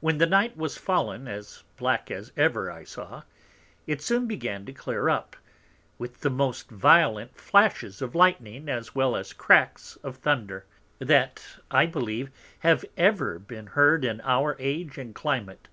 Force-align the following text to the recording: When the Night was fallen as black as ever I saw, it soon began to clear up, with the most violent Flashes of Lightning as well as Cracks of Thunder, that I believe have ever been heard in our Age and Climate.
When 0.00 0.16
the 0.16 0.24
Night 0.26 0.56
was 0.56 0.78
fallen 0.78 1.28
as 1.28 1.64
black 1.76 2.10
as 2.10 2.32
ever 2.34 2.70
I 2.70 2.82
saw, 2.82 3.24
it 3.86 4.00
soon 4.00 4.26
began 4.26 4.64
to 4.64 4.72
clear 4.72 5.10
up, 5.10 5.36
with 5.98 6.20
the 6.22 6.30
most 6.30 6.70
violent 6.70 7.36
Flashes 7.36 8.00
of 8.00 8.14
Lightning 8.14 8.70
as 8.70 8.94
well 8.94 9.14
as 9.14 9.34
Cracks 9.34 9.96
of 9.96 10.16
Thunder, 10.16 10.64
that 10.98 11.44
I 11.70 11.84
believe 11.84 12.30
have 12.60 12.86
ever 12.96 13.38
been 13.38 13.66
heard 13.66 14.02
in 14.02 14.22
our 14.22 14.56
Age 14.58 14.96
and 14.96 15.14
Climate. 15.14 15.68